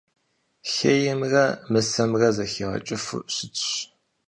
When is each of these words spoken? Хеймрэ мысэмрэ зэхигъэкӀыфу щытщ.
Хеймрэ 0.71 1.45
мысэмрэ 1.71 2.29
зэхигъэкӀыфу 2.35 3.19
щытщ. 3.33 3.65